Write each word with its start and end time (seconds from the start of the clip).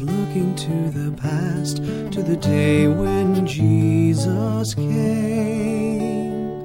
looking 0.00 0.54
to 0.56 0.90
the 0.90 1.12
past, 1.16 1.76
to 2.12 2.22
the 2.22 2.36
day 2.36 2.88
when 2.88 3.46
Jesus 3.46 4.74
came. 4.74 6.62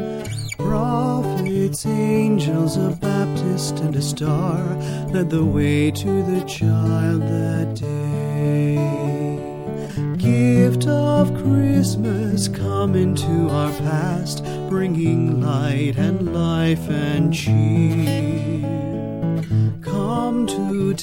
Prophets, 0.57 1.85
angels, 1.85 2.77
a 2.77 2.89
Baptist, 3.01 3.79
and 3.79 3.95
a 3.95 4.01
star 4.01 4.63
led 5.13 5.29
the 5.29 5.45
way 5.45 5.91
to 5.91 6.23
the 6.23 6.41
child 6.45 7.21
that 7.23 7.75
day. 7.75 8.77
Gift 10.17 10.87
of 10.87 11.33
Christmas 11.43 12.47
come 12.47 12.95
into 12.95 13.49
our 13.49 13.71
past, 13.73 14.43
bringing 14.69 15.41
light 15.41 15.97
and 15.97 16.33
life 16.33 16.89
and 16.89 17.33
cheer. 17.33 18.61
Come 19.81 20.45
to 20.47 20.93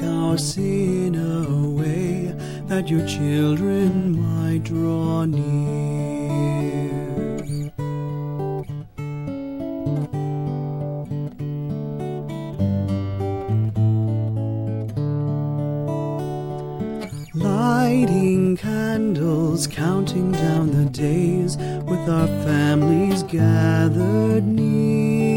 take 0.00 0.08
our 0.08 0.38
sin 0.38 1.14
away, 1.14 2.34
that 2.66 2.88
your 2.88 3.06
children 3.06 4.18
might 4.18 4.62
draw 4.64 5.24
near. 5.24 5.50
Lighting 17.34 18.56
candles, 18.56 19.66
counting 19.66 20.32
down 20.32 20.70
the 20.70 20.90
days 20.90 21.56
with 21.56 22.08
our 22.08 22.28
families 22.44 23.22
gathered 23.24 24.46
near. 24.46 25.29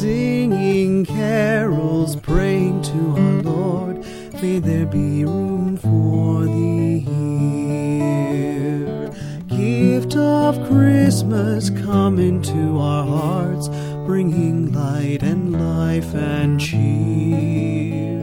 Singing 0.00 1.04
carols, 1.04 2.16
praying 2.16 2.80
to 2.84 3.16
our 3.18 3.42
Lord, 3.42 4.02
may 4.40 4.58
there 4.58 4.86
be 4.86 5.26
room 5.26 5.76
for 5.76 6.46
thee 6.46 7.00
here. 7.00 9.10
Gift 9.48 10.16
of 10.16 10.66
Christmas, 10.68 11.68
come 11.68 12.18
into 12.18 12.78
our 12.78 13.04
hearts, 13.04 13.68
bringing 14.06 14.72
light 14.72 15.22
and 15.22 15.52
life 15.52 16.14
and 16.14 16.58
cheer. 16.58 18.22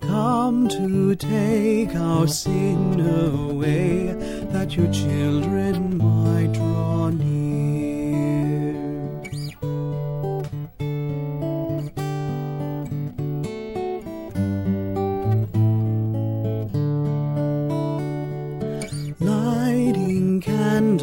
Come 0.00 0.68
to 0.68 1.16
take 1.16 1.92
our 1.96 2.28
sin 2.28 3.00
away, 3.00 4.14
that 4.52 4.76
your 4.76 4.92
children 4.92 5.98
might 5.98 6.52
draw 6.52 7.08
near. 7.08 7.43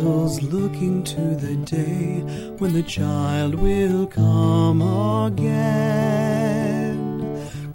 Looking 0.01 1.03
to 1.03 1.35
the 1.35 1.55
day 1.57 2.21
when 2.57 2.73
the 2.73 2.81
child 2.81 3.53
will 3.55 4.07
come 4.07 4.81
again. 5.27 6.97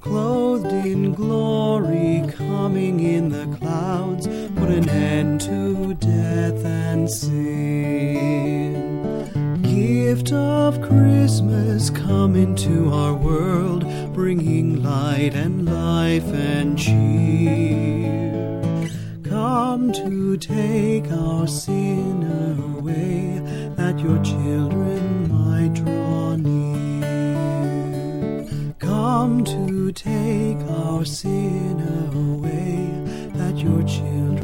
Clothed 0.00 0.72
in 0.72 1.12
glory, 1.12 2.24
coming 2.36 2.98
in 3.00 3.28
the 3.28 3.46
clouds, 3.58 4.27
put 4.27 4.70
an 4.70 4.88
end 4.88 5.41
to 5.42 5.94
death 5.94 6.64
and 6.64 7.08
sin. 7.08 8.72
Gift 9.62 10.33
of 10.33 10.83
Christmas, 10.83 11.90
come 11.90 12.34
into 12.34 12.90
our 12.92 13.14
world, 13.14 13.86
bringing 14.12 14.83
light 14.83 15.34
and 15.34 15.64
life 15.64 16.27
and 16.33 16.77
cheer. 16.77 18.05
Come 19.36 19.92
to 19.92 20.39
take 20.39 21.13
our 21.13 21.47
sin 21.47 22.24
away, 22.79 23.39
that 23.77 23.98
your 23.98 24.19
children 24.23 25.29
might 25.30 25.74
draw 25.74 26.36
near. 26.36 27.05
Come 28.79 29.45
to 29.45 29.92
take 29.92 30.57
our 30.70 31.05
sin 31.05 31.83
away, 32.14 32.89
that 33.39 33.58
your 33.58 33.83
children 33.83 34.36